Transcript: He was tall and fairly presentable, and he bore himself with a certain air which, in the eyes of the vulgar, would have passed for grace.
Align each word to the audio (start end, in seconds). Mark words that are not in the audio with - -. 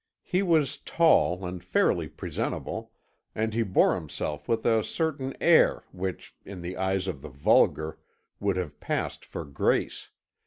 He 0.23 0.41
was 0.41 0.79
tall 0.79 1.45
and 1.45 1.63
fairly 1.63 2.07
presentable, 2.07 2.91
and 3.35 3.53
he 3.53 3.61
bore 3.61 3.93
himself 3.93 4.47
with 4.47 4.65
a 4.65 4.83
certain 4.83 5.37
air 5.39 5.83
which, 5.91 6.35
in 6.43 6.61
the 6.63 6.75
eyes 6.75 7.07
of 7.07 7.21
the 7.21 7.29
vulgar, 7.29 7.99
would 8.39 8.55
have 8.57 8.79
passed 8.79 9.23
for 9.23 9.45
grace. 9.45 10.09